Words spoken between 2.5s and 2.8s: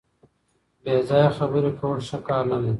نه دی.